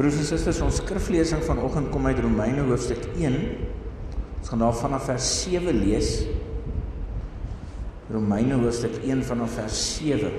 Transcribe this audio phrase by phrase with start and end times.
[0.00, 3.34] Broers en susters, ons skriflesing vanoggend kom uit Romeine hoofstuk 1.
[4.38, 6.22] Ons gaan daar vanaf vers 7 lees.
[8.08, 10.32] Romeine hoofstuk 1 vanaf vers 7.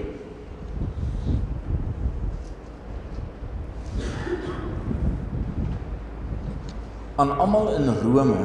[7.22, 8.42] Aan almal in Rome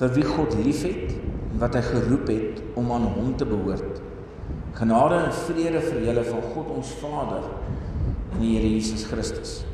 [0.00, 4.00] vir wie God liefhet en wat hy geroep het om aan hom te behoort.
[4.80, 7.52] Genade en vrede vir julle van God ons Vader
[8.34, 9.64] in die Here Jesus Christus.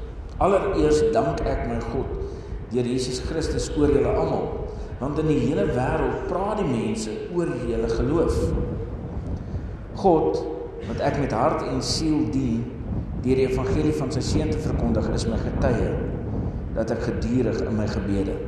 [0.43, 2.19] Allereers dank ek my God
[2.73, 4.47] deur Jesus Christus oor julle almal,
[5.01, 8.39] want in die hele wêreld praat die mense oor julle geloof.
[10.01, 10.41] God,
[10.89, 12.65] wat ek met hart en siel dien
[13.23, 15.93] deur die evangelie van sy seun te verkondig, is my getuie
[16.73, 18.39] dat ek gedurig in my gebede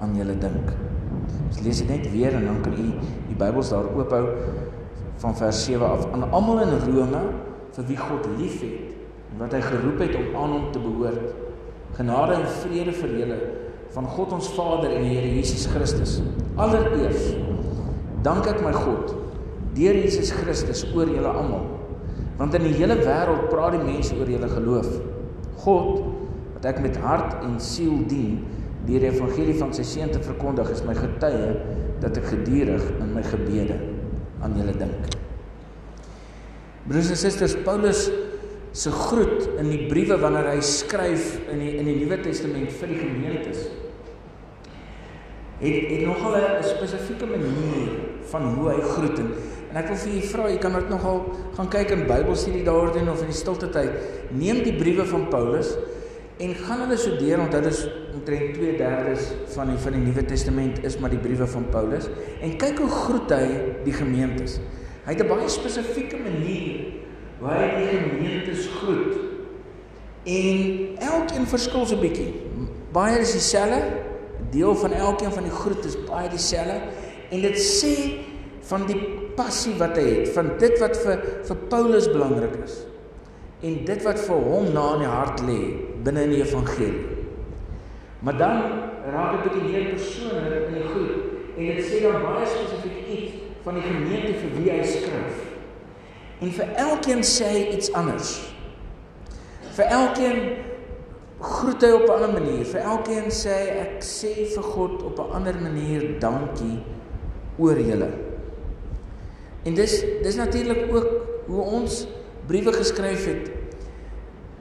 [0.00, 0.70] aan julle dink.
[1.48, 2.86] Ons lees dit net weer en dan kan u
[3.28, 4.22] die Bybels daar oophou
[5.22, 6.06] van vers 7 af.
[6.14, 7.22] Aan almal in Rome
[7.74, 8.93] vir wie God liefhet
[9.38, 11.34] wat hy geroep het om aan hom te behoort.
[11.94, 13.38] Genade en vrede vir julle
[13.94, 16.18] van God ons Vader en die Here Jesus Christus.
[16.58, 17.34] Allereers
[18.26, 19.14] dank ek my God
[19.74, 21.66] deur Jesus Christus oor julle almal.
[22.38, 24.90] Want in die hele wêreld praat die mense oor julle geloof.
[25.62, 26.02] God
[26.56, 28.40] wat ek met hart en siel dien
[28.84, 31.54] deur die evangelie van sy seun te verkondig is my getuie
[32.02, 33.78] dat ek gedurig in my gebede
[34.44, 35.14] aan julle dink.
[36.84, 38.10] Broers en susters, Paulus
[38.74, 42.90] se groet in die briewe wanneer hy skryf in die in die Nuwe Testament vir
[42.90, 43.68] die gemeentes.
[45.60, 47.92] Het het nogal 'n spesifieke manier
[48.30, 49.30] van hoe hy groet en,
[49.70, 51.20] en ek wil vir julle vra jy kan dit nogal
[51.56, 53.90] gaan kyk in Bybelstudie daarin of in die stilte tyd.
[54.30, 55.76] Neem die briewe van Paulus
[56.38, 59.22] en gaan hulle so deur want dit is omtrent 2/3
[59.54, 62.10] van die van die Nuwe Testament is maar die briewe van Paulus.
[62.42, 63.46] En kyk hoe groet hy
[63.84, 64.58] die gemeentes.
[65.06, 67.03] Hy het 'n baie spesifieke manier
[67.44, 69.16] waar hy die gemeentes groet.
[70.24, 70.60] En
[71.12, 72.32] elkeen verskil so 'n bietjie.
[72.92, 73.82] Baie is dieselfde.
[74.50, 76.80] Deel van elkeen van die groet is baie dieselfde
[77.30, 78.24] en dit sê
[78.60, 79.00] van die
[79.36, 82.76] passie wat hy het, van dit wat vir vir Paulus belangrik is.
[83.60, 85.60] En dit wat vir hom na in die hart lê
[86.04, 87.04] binne in die evangelie.
[88.20, 88.62] Maar dan
[89.12, 91.16] raak dit 'n bietjie meer persoonlik die groet
[91.56, 93.32] en dit sê dan baie spesifiek iets
[93.62, 95.54] van die gemeente vir wie hy skryf.
[96.42, 98.34] En vir elkeen sê hy iets anders.
[99.76, 100.40] Vir elkeen
[101.44, 102.64] groet hy op 'n ander manier.
[102.64, 106.78] Vir elkeen sê hy ek sê vir God op 'n ander manier dankie
[107.58, 108.08] oor julle.
[109.64, 111.08] En dis dis natuurlik ook
[111.46, 112.06] hoe ons
[112.46, 113.50] briewe geskryf het.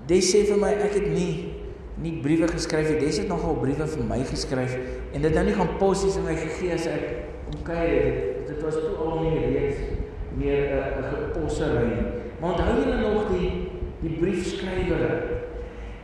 [0.08, 1.54] Dis sê vir my ek het nie
[2.02, 3.00] nie briewe geskryf nie.
[3.00, 4.78] Dis het nogal briewe vir my geskryf
[5.14, 8.48] en dit nou nie gaan posies in my gegee as ek kom kuier dit.
[8.48, 10.03] Dit was toe al nie reeds
[10.38, 12.06] meer 'n 'n gepossery.
[12.40, 13.70] Maar onthou julle nog die
[14.02, 15.24] die briefskrywer?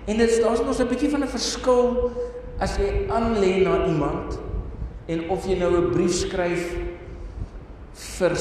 [0.05, 2.11] En dit daar's mos 'n bietjie van 'n verskil
[2.59, 4.39] as jy aanlê na iemand
[5.07, 6.75] en of jy nou 'n brief skryf
[7.93, 8.35] vir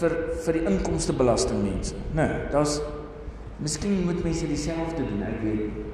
[0.00, 0.12] vir
[0.44, 1.94] vir die inkomstebelasting mense.
[2.12, 2.80] Nee, daar's
[3.58, 5.84] miskien moet mense dieselfde doen, ek weet nie.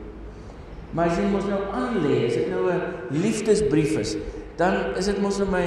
[0.93, 2.81] Maar as jy mos nou aanlê, as dit nou 'n
[3.11, 4.17] liefdesbrief is,
[4.57, 5.65] dan is dit mos nou my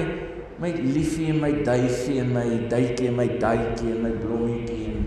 [0.60, 5.06] my liefie en my duifie en my duitjie en my duitjie en my blommetjie en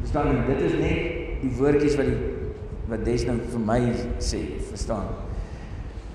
[0.00, 2.34] verstaan dit is net die woordjies wat die
[2.86, 3.80] wat des nou vir my
[4.22, 5.08] sê verstaan.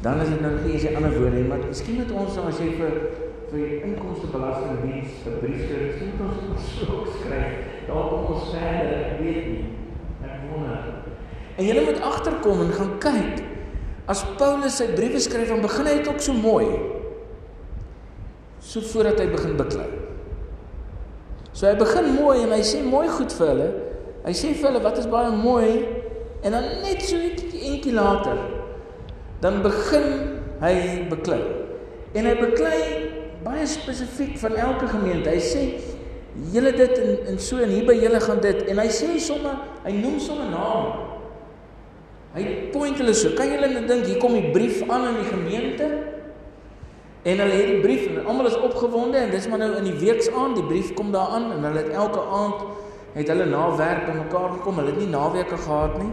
[0.01, 2.69] Dan is dit nou nie eens 'n ander woorde maar miskien moet ons as jy
[2.79, 2.93] vir
[3.51, 7.51] vir inkomstebelastingdiens 'n brief skryf miskien moet ons so skryf.
[7.87, 9.65] Daar kom ons verder ek weet nie.
[10.23, 10.79] Ek wonder.
[11.57, 13.43] En jy moet agterkom en gaan kyk.
[14.05, 16.65] As Paulus sy briewe skryf dan begin hy dit ook so mooi
[18.61, 19.89] so voordat hy begin beklei.
[21.53, 23.69] So hy begin mooi en hy sê mooi goed vir hulle.
[24.23, 25.71] Hy sê vir hulle wat is baie mooi
[26.41, 28.37] en dan net so eentjie later
[29.41, 30.07] dan begin
[30.61, 30.75] hy
[31.09, 31.41] beklei.
[32.13, 32.81] En hy beklei
[33.41, 35.33] baie spesifiek van elke gemeente.
[35.33, 35.63] Hy sê
[36.53, 39.57] julle dit en en so en hier by julle gaan dit en hy sê sommer
[39.83, 41.09] hy noem sommer name.
[42.31, 43.33] Hy point hulle so.
[43.35, 45.89] Kan julle net dink hier kom die brief aan in die gemeente?
[47.21, 49.97] En hulle het die brief en almal is opgewonde en dis maar nou in die
[50.01, 52.63] weeksaand, die brief kom daar aan en hulle het elke aand
[53.13, 54.79] het hulle na werk by mekaar gekom.
[54.79, 56.11] Hulle het nie naweke gehad nie.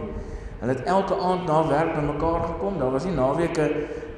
[0.59, 2.77] Hulle het elke aand na werk by mekaar gekom.
[2.79, 3.67] Daar was nie naweke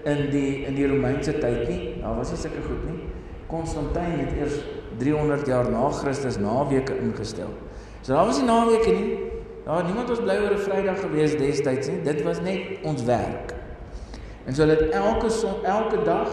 [0.03, 1.81] in die in die Romeinse tyd nie.
[2.01, 3.09] Daar was nie sulke goed nie.
[3.47, 4.59] Konstantin het eers
[4.99, 7.53] 300 jaar na Christus naweke ingestel.
[8.01, 9.17] So daar was nie naweke nie.
[9.65, 12.01] Daar niemand was bly oor 'n Vrydag gewees destyds nie.
[12.03, 13.53] Dit was net ons werk.
[14.45, 16.27] En so hulle het elke son, elke dag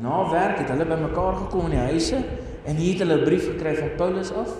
[0.00, 2.22] Na werk het hulle bymekaar gekom in die huise
[2.64, 4.54] en hier het hulle 'n brief gekry van Paulus af.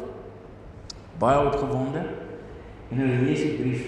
[1.19, 2.03] Baie opgewonde.
[2.91, 3.85] En hulle lees die brief.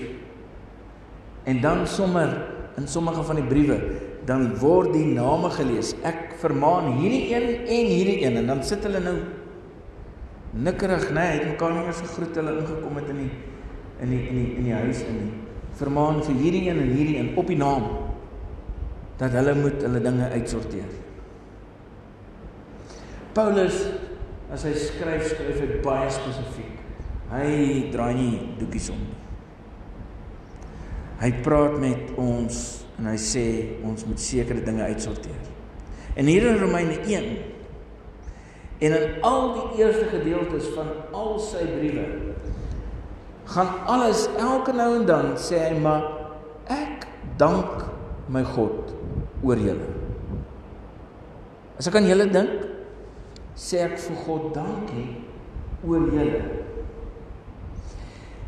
[1.45, 2.47] En dan sommer
[2.77, 3.79] in sommige van die briewe
[4.25, 5.95] dan word die name gelees.
[6.03, 9.17] Ek vermaan hierdie een en hierdie een en dan sit hulle nou
[10.53, 13.31] nikkerig, nê, nee, het mekaar nie eens gegroet hulle ingekom het in die
[14.01, 15.31] in die in die in die huis in die
[15.81, 17.89] vermaan vir hierdie een en hierdie een op die naam
[19.17, 21.02] dat hulle moet hulle dinge uitsorteer.
[23.35, 23.87] Paulus
[24.53, 26.81] as hy skryf, skryf hy baie spesifiek.
[27.33, 27.53] Hy
[27.93, 29.19] draai nie doekies om nie.
[31.23, 32.59] Hy praat met ons
[32.99, 33.45] en hy sê
[33.87, 35.39] ons moet sekere dinge uitsorteer.
[36.19, 37.31] En hier in Romeine 1
[38.83, 42.05] en in al die eerste gedeeltes van al sy briewe
[43.53, 46.05] gaan alles elke nou en dan sê hy maar
[46.73, 47.07] ek
[47.41, 47.87] dank
[48.33, 48.93] my God
[49.43, 49.89] oor julle.
[51.79, 52.72] As ek aan julle dink,
[53.59, 55.09] sê ek vir God dankie
[55.87, 56.43] oor julle.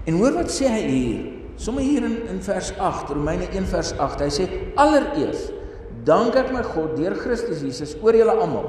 [0.05, 1.23] En hoor wat sê hy hier?
[1.61, 4.25] Sommige hier in in vers 8, Romeine 1 vers 8.
[4.27, 4.49] Hy sê
[4.81, 5.51] allereers
[6.05, 8.67] dank ek my God deur Christus Jesus oor julle almal.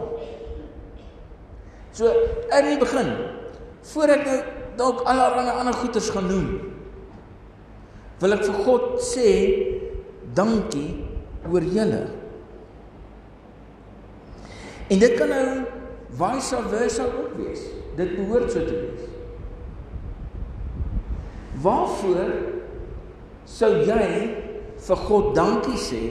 [1.96, 2.12] So
[2.52, 3.12] in die begin,
[3.94, 4.38] voor ek nou
[4.76, 6.48] dalk allerlei ander goeders gaan noem,
[8.20, 9.30] wil ek vir God sê
[10.36, 11.06] dankie
[11.48, 12.04] oor julle.
[14.92, 15.48] En dit kan nou
[16.16, 17.64] vice versa ook wees.
[17.96, 19.08] Dit behoort so te wees.
[21.64, 22.32] Waarvoor
[23.48, 24.08] sou jy
[24.86, 26.04] vir God dankie sê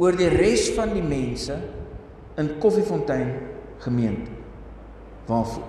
[0.00, 1.56] oor die res van die mense
[2.40, 3.34] in Koffiefontein
[3.82, 4.30] gemeente?
[5.28, 5.68] Waarvoor?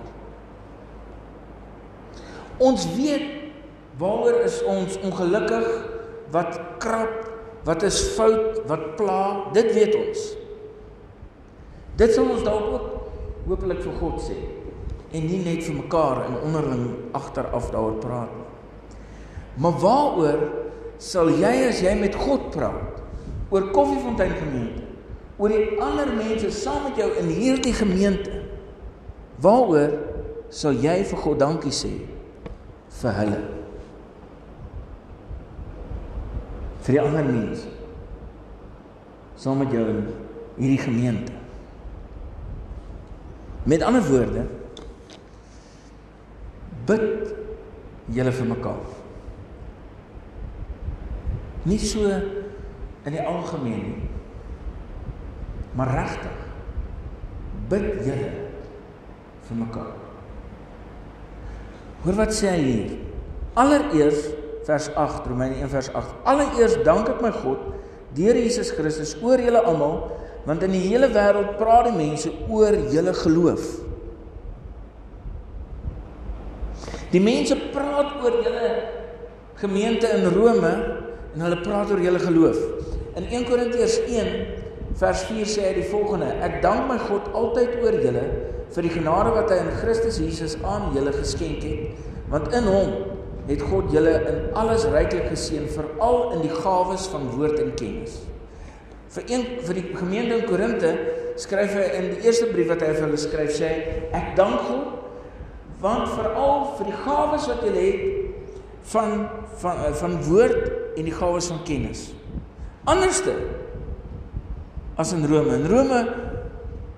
[2.62, 3.26] Ons weet
[3.98, 5.66] waaroor is ons ongelukkig,
[6.34, 7.12] wat krap,
[7.66, 10.24] wat is fout, wat pla, dit weet ons.
[11.98, 12.93] Dit sal ons dalk ook
[13.46, 14.36] hopelik vir God sê
[15.14, 18.46] en nie net vir mekaar en onderling agteraf daaroor praat nie.
[19.62, 20.40] Maar waaroor
[20.98, 23.02] sal jy as jy met God praat
[23.54, 24.82] oor Koffiefontein gemeente,
[25.38, 28.40] oor die ander mense saam met jou in hierdie gemeente?
[29.42, 29.94] Waaroor
[30.54, 31.92] sal jy vir God dankie sê
[32.98, 33.40] vir hulle?
[36.84, 37.70] Vir die ander mense
[39.38, 40.04] saam met jou in
[40.58, 41.43] hierdie gemeente.
[43.64, 44.44] Met ander woorde
[46.84, 47.32] bid
[48.12, 48.88] julle vir mekaar.
[51.64, 54.08] Nie so in die algemeen nie.
[55.74, 56.42] Maar regtig
[57.72, 58.32] bid julle
[59.48, 59.94] vir mekaar.
[62.04, 62.92] Hoor wat sê hy hier?
[63.56, 64.28] Allereers
[64.68, 66.12] vers 8 Romeine 1 vers 8.
[66.28, 67.70] Allereers dank ek my God
[68.14, 69.96] deur Jesus Christus oor julle almal
[70.44, 73.68] Want in die hele wêreld praat die mense oor julle geloof.
[77.14, 78.68] Die mense praat oor julle
[79.60, 80.72] gemeente in Rome
[81.34, 82.60] en hulle praat oor julle geloof.
[83.16, 84.28] In 1 Korintiërs 1
[85.00, 88.26] vers 4 sê hy die volgende: Ek dank my God altyd oor julle
[88.74, 92.94] vir die genade wat hy in Christus Jesus aan julle geskenk het, want in hom
[93.48, 98.20] het God julle in alles ryklik geseën, veral in die gawes van woord en kennis
[99.14, 100.92] vir een vir die gemeente in Korinte
[101.36, 103.70] skryf hy in die eerste brief wat hy vir hulle skryf sê
[104.14, 105.00] ek dank God
[105.84, 108.24] want veral vir die gawes wat julle het
[108.94, 109.26] van
[109.60, 112.12] van eh, van woord en die gawes van kennis.
[112.84, 113.34] Anderste
[114.96, 115.54] as in Rome.
[115.58, 116.00] In Rome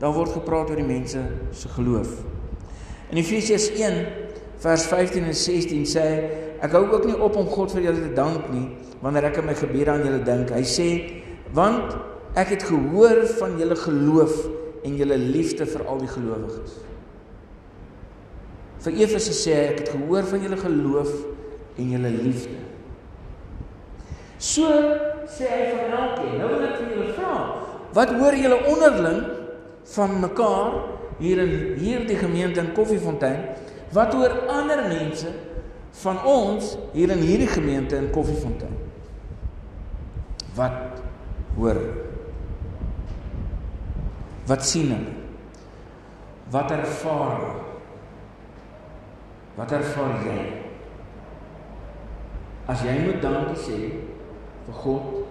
[0.00, 1.22] daar word gepraat oor die mense
[1.56, 2.18] se geloof.
[3.10, 4.00] In Efesiërs 1
[4.60, 6.06] vers 15 en 16 sê
[6.64, 8.66] ek hou ook nie op om God vir julle te dank nie
[9.00, 10.52] wanneer ek aan my gebede aan julle dink.
[10.52, 10.88] Hy sê
[11.56, 11.96] want
[12.36, 14.34] ek het gehoor van julle geloof
[14.84, 16.76] en julle liefde vir al die gelowiges.
[18.84, 21.12] Vir Efese sê hy ek het gehoor van julle geloof
[21.80, 22.60] en julle liefde.
[24.38, 24.68] So
[25.32, 26.36] sê hy vir elkeen.
[26.38, 27.36] Nou wil ek vir julle vra,
[27.96, 29.22] wat hoor julle onderling
[29.96, 30.76] van mekaar
[31.22, 33.42] hier in hierdie gemeente in Koffiefontein?
[33.96, 35.32] Wat hoor ander mense
[36.02, 38.74] van ons hier in hierdie gemeente in Koffiefontein?
[40.56, 40.85] Wat
[41.56, 41.80] hoor.
[44.46, 45.14] Wat sien hulle?
[46.54, 47.62] Wat ervaar hulle?
[49.56, 50.40] Wat ervaar jy?
[52.70, 53.78] As jy moet dankie sê
[54.66, 55.22] vir God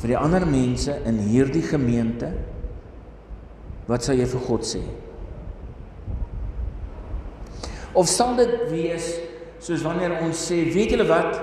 [0.00, 2.28] vir die ander mense in hierdie gemeente,
[3.90, 4.82] wat sal jy vir God sê?
[7.98, 9.08] Of sal dit wees
[9.60, 11.40] soos wanneer ons sê, weet julle wat?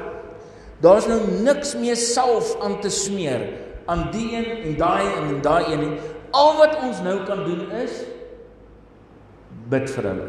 [0.81, 3.43] Daar's nou niks meer salf aan te smeer
[3.87, 5.99] aan die een en daai een en daai een nie.
[6.35, 8.03] Al wat ons nou kan doen is
[9.71, 10.27] bid vir hulle.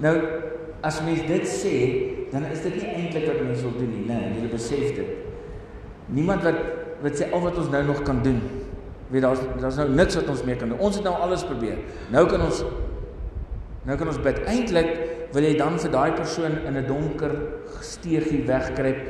[0.00, 0.14] Nou
[0.86, 1.74] as mens dit sê,
[2.32, 4.16] dan is dit nie eintlik wat mense wil doen nie, né?
[4.16, 5.10] Nee, jy besef dit.
[6.10, 6.60] Niemand wat
[7.00, 8.40] wat sê al wat ons nou nog kan doen.
[9.10, 10.80] Weet daar's daar's nou niks wat ons meer kan doen.
[10.80, 11.80] Ons het nou alles probeer.
[12.12, 12.64] Nou kan ons
[13.88, 14.42] nou kan ons bid.
[14.50, 14.90] Eintlik
[15.34, 17.32] wil jy dan vir daai persoon in 'n donker
[17.80, 19.00] steegie wegkruip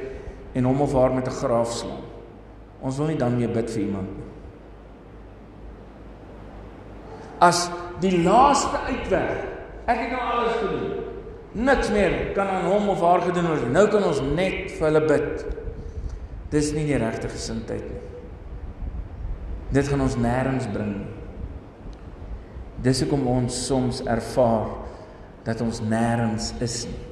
[0.55, 2.10] en hom of haar met 'n graaf slaan.
[2.81, 4.29] Ons wil nie dan meer bid vir iemand nie.
[7.45, 7.67] As
[8.01, 9.47] die laaste uitweg.
[9.91, 10.99] Ek het nou alles gedoen.
[11.67, 13.67] Niks meer kan aan hom of haar gedoen word.
[13.75, 15.47] Nou kan ons net vir hulle bid.
[16.53, 18.05] Dis nie die regte gesindheid nie.
[19.75, 21.17] Dit gaan ons nêrens bring nie.
[22.81, 24.71] Dis hoekom ons soms ervaar
[25.45, 27.10] dat ons nêrens is nie.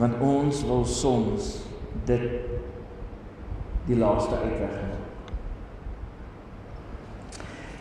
[0.00, 1.56] Want ons wil soms
[2.08, 2.30] dit
[3.86, 5.04] die laaste uitweg maak.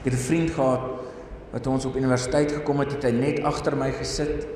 [0.04, 0.82] Ek het 'n vriend gehad
[1.52, 4.48] wat ons op universiteit gekom het, het hy net agter my gesit.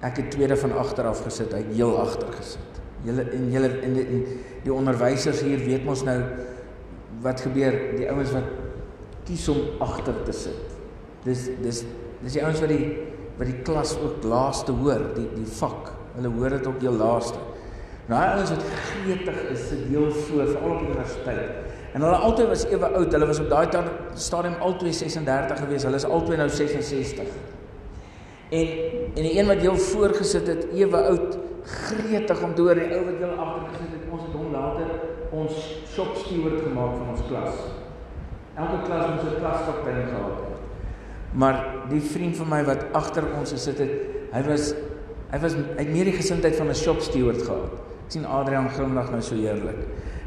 [0.00, 2.80] Ek het tweede van agter af gesit, hy heel agter gesit.
[3.04, 4.24] Julle en julle in die, in
[4.64, 6.22] die onderwysers hier weet mos nou
[7.22, 8.44] wat gebeur, die ouens wat
[9.24, 10.76] kies om agter te sit.
[11.24, 11.84] Dis dis
[12.22, 12.96] dis die ouens wat die
[13.38, 15.97] wat die klas ook laaste hoor, die die vak.
[16.18, 17.38] Hulle hoor dit op heel laaste.
[18.08, 21.68] Nou daai ouens wat gretig is, sit heel voor vir al op universiteit.
[21.92, 23.12] En hulle altyd was ewe oud.
[23.12, 23.68] Hulle was op daai
[24.14, 25.86] stadium albei 36 gewees.
[25.86, 27.36] Hulle is albei nou 66.
[28.48, 28.66] En
[29.14, 33.04] en die een wat heel voor gesit het, ewe oud, gretig om deur die ou
[33.04, 34.90] wat heel agter gesit het, ons het hom later
[35.38, 35.56] ons
[35.92, 37.64] shop steward gemaak van ons klas.
[38.56, 40.56] Elke klas moes 'n klaskaptein gehad het.
[41.32, 43.92] Maar die vriend van my wat agter ons gesit het,
[44.32, 44.74] hy was
[45.32, 47.72] hy was hy het meer die gesindheid van 'n shop steward gehad.
[48.06, 49.80] Ek sien Adrian glimlag nou so heerlik.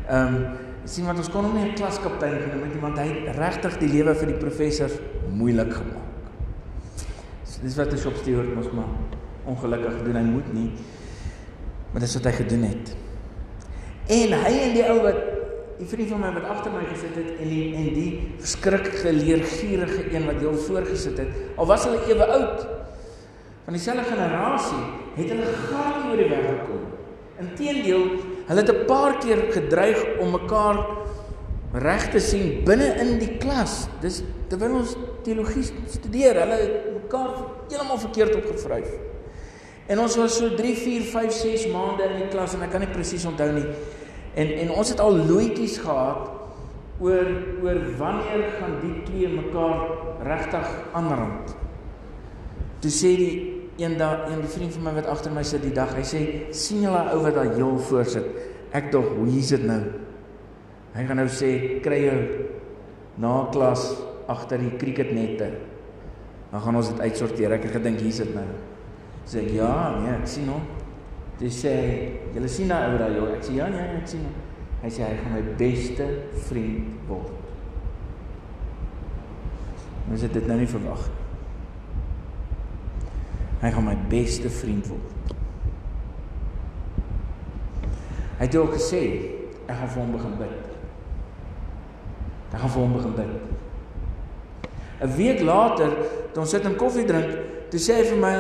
[0.10, 0.46] Ehm um,
[0.86, 3.89] sien wat ons kon hom nie 'n klaskaptein genoem het want hy het regtig die
[3.89, 4.89] lewe vir die professor
[5.29, 6.10] moeilik gemaak.
[7.46, 8.89] So, dis wat 'n shop steward mos maar
[9.46, 10.72] ongelukkig doen hy moet nie.
[11.91, 12.96] Maar dis wat hy gedoen het.
[14.08, 15.22] En hy en die ou wat
[15.79, 20.13] die vriend van my wat agter my gesit het en die en die verskriklike leergierige
[20.13, 21.27] een wat heel voor gesit het,
[21.58, 22.67] al was hulle ewe oud
[23.71, 24.79] van dieselfde generasie,
[25.15, 26.79] het hulle glad nie oor die weg gekom.
[27.39, 28.01] Inteendeel,
[28.47, 30.77] hulle het 'n paar keer gedreig om mekaar
[31.73, 33.87] reg te sien binne in die klas.
[34.01, 36.73] Dis terwyl ons teologie studeer, hulle het
[37.03, 37.29] mekaar
[37.69, 38.89] heeltemal verkeerd opgevryf.
[39.87, 42.79] En ons was so 3, 4, 5, 6 maande in die klas en ek kan
[42.79, 43.67] nie presies onthou nie.
[44.35, 46.29] En en ons het al loetjies gehad
[46.99, 47.27] oor
[47.63, 49.87] oor wanneer gaan die twee mekaar
[50.23, 51.55] regtig aanrand.
[52.79, 56.03] Toe sê die eendag een vriend van my wat agter my sit die dag, hy
[56.05, 56.21] sê
[56.55, 58.27] sien julle ou wat daar heel voor sit.
[58.77, 59.81] Ek dog, hoe is dit nou?
[60.95, 61.51] Hy gaan nou sê
[61.83, 62.17] kry jou
[63.21, 63.85] na klas
[64.31, 65.50] agter die cricketnette.
[66.51, 67.55] Dan gaan ons dit uitsorteer.
[67.55, 68.47] Ek het gedink hier's dit nou.
[69.27, 70.65] Sê ek ja, nee, ek sien hom.
[71.39, 71.75] Dis sê
[72.35, 74.35] julle sien daai ou daar, ek sê ja, nee, ek sien hom.
[74.81, 76.09] Hy sê hy gaan my beste
[76.50, 77.33] vriend word.
[80.11, 81.20] Ons het dit nou nie verwag nie.
[83.62, 85.36] Hy gaan my beste vriend word.
[88.39, 89.01] Hy het ook gesê
[89.70, 90.53] ek gaan vir hom begin bid.
[92.51, 93.34] Ek gaan vir hom begin bid.
[95.01, 95.94] 'n Week later,
[96.34, 97.32] toe ons sit en koffie drink,
[97.74, 98.34] toe sê hy vir my,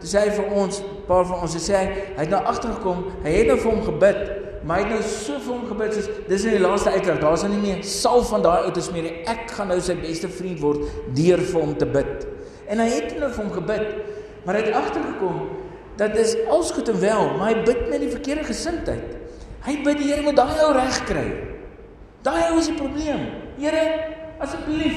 [0.00, 3.34] toe sê hy vir ons, paar van ons, hy sê hy, het nou agtergekom, hy
[3.36, 4.22] het nou vir hom gebid,
[4.66, 7.44] maar hy het nou so vir hom gebid soos dis in die laaste uitdrag, daar's
[7.46, 9.14] nou nie meer sal van daai outos meer nie.
[9.30, 12.26] Ek gaan nou sy beste vriend word deur vir hom te bid.
[12.68, 13.86] En hy het nou vir hom gebid,
[14.48, 15.40] maar hy het agtergekom
[16.00, 19.10] dat dis als goed en wel, maar hy bid met die verkeerde gesindheid.
[19.66, 21.24] Hy bid die Here moet daai ou regkry.
[22.24, 23.26] Daai ou is die probleem.
[23.58, 23.82] Here,
[24.40, 24.96] asseblief,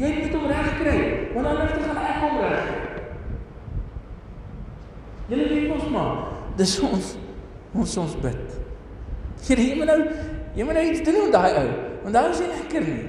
[0.00, 0.96] jy moet hom regkry,
[1.36, 2.74] want anders gaan ek hom reg.
[5.30, 6.20] Julle weet mos maar,
[6.58, 7.14] dis ons
[7.70, 8.60] ons ons bid.
[9.46, 10.00] Here, jy moet nou
[10.58, 11.68] jy moet nou iets doen met daai ou,
[12.02, 13.02] want daai is nie lekker nie.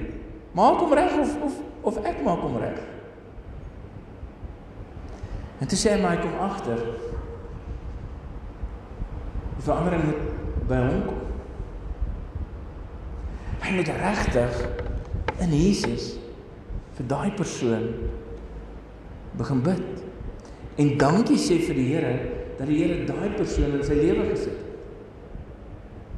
[0.54, 2.78] Maak hom reg of of of ek maak hom reg.
[5.62, 6.80] En toe sê hy maar hy kom agter.
[9.54, 11.20] Die verandering moet by hom kom.
[13.64, 14.58] Hy moet regtig
[15.40, 16.14] in Jesus
[16.94, 17.86] vir daai persoon
[19.38, 20.02] begin bid.
[20.78, 22.12] En dankie sê vir die Here
[22.58, 24.60] dat die Here daai persoon in sy lewe gesit het.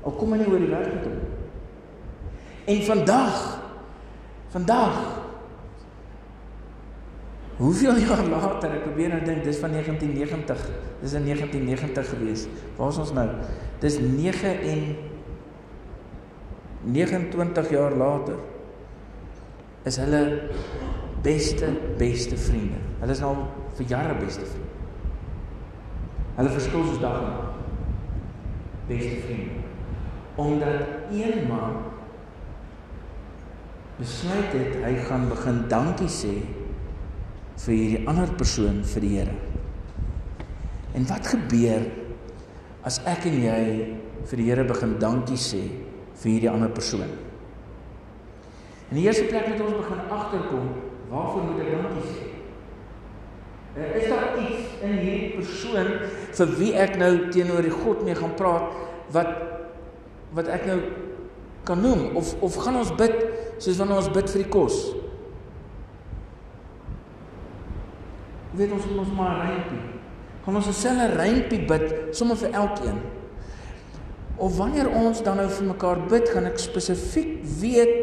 [0.06, 1.22] Al kom hy nie oor die weg met hom.
[2.66, 3.38] En vandag
[4.54, 4.98] vandag
[7.56, 10.66] Hoeveel jaar later, ek probeer nou dink, dis van 1990.
[11.00, 12.44] Dis in 1990 gewees.
[12.76, 13.26] Waar is ons nou?
[13.80, 14.84] Dis 9 en
[16.96, 18.36] 29 jaar later
[19.86, 20.22] is hulle
[21.22, 22.78] beste beste vriende.
[23.00, 23.32] Hulle is nou
[23.78, 24.72] vir jare beste vriende.
[26.36, 27.52] Hulle verskil soos dag en nag.
[28.90, 29.64] Beste vriende.
[30.36, 31.78] Omdat een man
[33.96, 36.34] besluit het hy gaan begin dankie sê
[37.64, 39.36] vir hierdie ander persoon vir die Here.
[40.96, 41.86] En wat gebeur
[42.86, 43.62] as ek en jy
[44.26, 45.62] vir die Here begin dankie sê
[46.20, 47.10] vir hierdie ander persoon?
[48.90, 50.68] In die eerste plek moet ons begin agterkom,
[51.10, 52.28] waarvoor moet ek dankie sê?
[53.76, 55.90] Eh, is daar iets in hierdie persoon
[56.38, 58.70] vir wie ek nou teenoor die God mee gaan praat
[59.12, 59.34] wat
[60.36, 60.78] wat ek nou
[61.68, 63.14] kan noem of of gaan ons bid
[63.60, 64.78] soos wanneer ons bid vir die kos?
[68.56, 69.82] Weet ons ons maar rympie.
[70.44, 72.98] Gaan ons 'n selfe rympie bid sommer vir elkeen?
[74.36, 77.94] Of wanneer ons dan nou vir mekaar bid, gaan ek spesifiek weet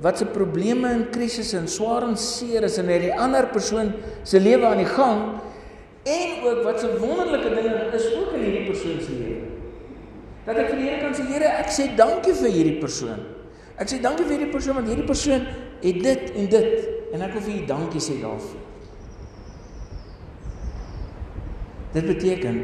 [0.00, 4.40] wat se probleme en krisisse en swaar en seer is in hierdie ander persoon se
[4.40, 5.40] lewe aan die gang
[6.04, 9.46] en ook wat se wonderlike dinge is ook in hierdie persoon se lewe.
[10.46, 13.18] Dat ek vir die Here kan sê, Here, ek sê dankie vir hierdie persoon.
[13.78, 15.44] Ek sê dankie vir hierdie persoon want hierdie persoon
[15.82, 18.64] het dit en dit en ek wil vir U dankie sê daarvoor.
[21.92, 22.62] Dit beteken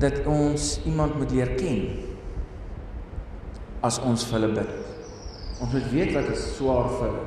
[0.00, 1.82] dat ons iemand moet leer ken
[3.84, 4.72] as ons vir hulle bid.
[5.60, 7.26] Ons moet weet wat is swaar vir hulle.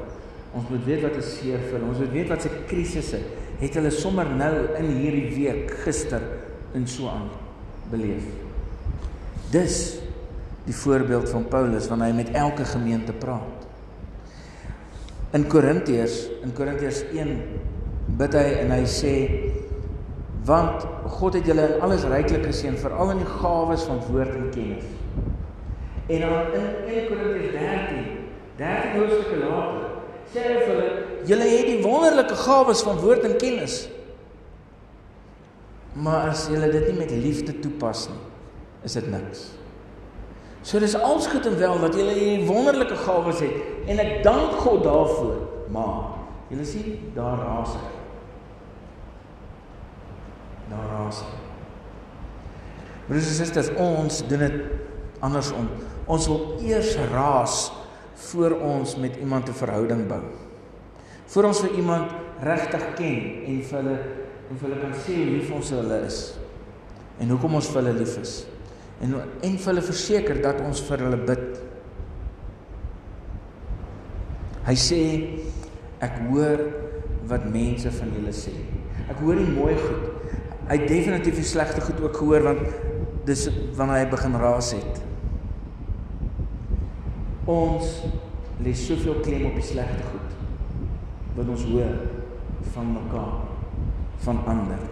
[0.54, 1.90] Ons moet weet wat is seer vir hulle.
[1.90, 3.22] Ons moet weet wat se krisisse
[3.62, 6.24] het hulle sommer nou in hierdie week gister
[6.78, 7.30] en so aan
[7.92, 8.26] beleef.
[9.54, 9.78] Dis
[10.66, 13.68] die voorbeeld van Paulus wanneer hy met elke gemeente praat.
[15.34, 17.34] In Korintiërs, in Korintiërs 1
[18.18, 19.14] bid hy en hy sê
[20.46, 20.84] want
[21.16, 24.90] God het julle in alles ryklik geseën veral in die gawes van woord en kennis.
[26.12, 28.04] En dan in 1 Korintiërs 13,
[28.60, 29.86] 13 hoofstukke later,
[30.34, 30.90] sê hy vir hulle,
[31.30, 33.78] julle het die wonderlike gawes van woord en kennis.
[35.94, 38.22] Maar as julle dit nie met liefde toepas nie,
[38.84, 39.48] is dit niks.
[40.64, 44.60] So dis als goed en wel dat julle hierdie wonderlike gawes het en ek dank
[44.64, 45.36] God daarvoor,
[45.72, 46.16] maar
[46.52, 47.93] julle sien daar raas hy.
[50.92, 51.32] Raas hy.
[53.08, 54.60] Broers en susters, ons doen dit
[55.24, 55.68] andersom.
[56.08, 57.66] Ons wil eers raas
[58.30, 60.22] voor ons met iemand 'n verhouding bou.
[61.26, 63.98] Voor ons vir iemand regtig ken en vir hulle
[64.50, 66.34] en vir hulle kan sê hoe lief ons vir hulle is
[67.20, 68.46] en hoekom ons vir hulle lief is.
[69.02, 71.60] En en vir hulle verseker dat ons vir hulle bid.
[74.66, 75.02] Hy sê
[76.00, 76.60] ek hoor
[77.28, 78.54] wat mense van julle sê.
[79.10, 80.13] Ek hoor nie mooi goed.
[80.68, 82.62] Hy het definitief die slegte goed ook gehoor want
[83.28, 85.02] dis wanneer hy begin raas het.
[87.52, 87.98] Ons
[88.64, 90.30] lê soveel klem op die slegte goed
[91.34, 91.96] wat ons hoor
[92.76, 93.40] van mekaar,
[94.24, 94.84] van ander.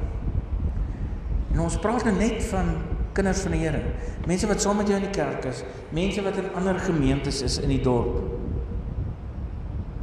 [1.54, 2.74] En ons praat nou net van
[3.14, 3.82] kinders van die Here,
[4.28, 5.62] mense wat saam met jou in die kerk is,
[5.94, 8.18] mense wat in ander gemeentes is in die dorp.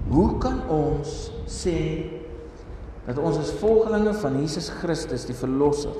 [0.09, 1.17] Hoe kan ons
[1.51, 1.77] sê
[3.07, 5.95] dat ons as volgelinge van Jesus Christus die verlosser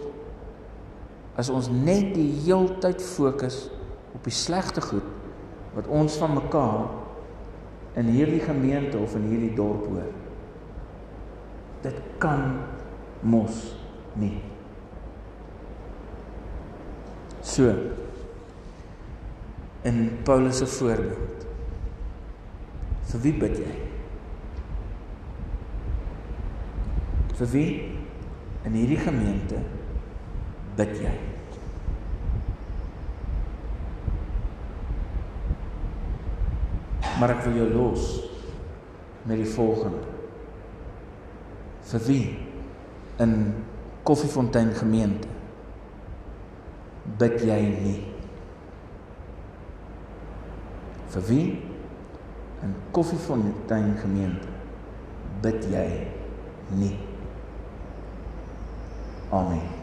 [1.39, 3.69] as ons net die heeltyd fokus
[4.17, 5.07] op die slegte goed
[5.77, 6.89] wat ons van mekaar
[7.99, 10.11] in hierdie gemeente of in hierdie dorp hoor.
[11.83, 12.59] Dit kan
[13.23, 13.61] mos
[14.19, 14.37] nie.
[17.43, 17.71] So
[19.87, 21.47] in Paulus se voorbeeld.
[23.09, 23.77] Vir wie bid jy?
[27.39, 27.73] Vir wie
[28.67, 29.61] in hierdie gemeente
[30.79, 31.13] bid jy?
[37.19, 38.09] Maar ek wil jou los
[39.23, 40.03] met die volgende.
[41.89, 42.23] Vir wie
[43.23, 43.35] in
[44.09, 45.31] Koffiefontein gemeente
[47.23, 47.99] bid jy nie?
[51.15, 51.45] Vir wie
[52.67, 54.51] in Koffiefontein gemeente
[55.47, 55.87] bid jy
[56.75, 56.97] nie?
[59.31, 59.78] Amen.